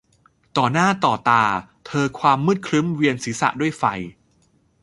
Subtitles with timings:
[0.57, 1.43] ต่อหน้าต่อตา
[1.85, 3.83] เธอความมืดครึ้มเวียนศีรษะด้วยไฟ